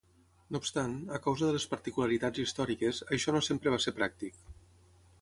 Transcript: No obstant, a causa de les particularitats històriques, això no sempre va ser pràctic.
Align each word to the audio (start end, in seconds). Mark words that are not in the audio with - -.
No 0.53 0.61
obstant, 0.63 0.95
a 1.17 1.19
causa 1.25 1.51
de 1.51 1.57
les 1.57 1.69
particularitats 1.75 2.43
històriques, 2.47 3.05
això 3.19 3.39
no 3.39 3.47
sempre 3.53 3.77
va 3.79 3.83
ser 3.89 3.99
pràctic. 4.03 4.45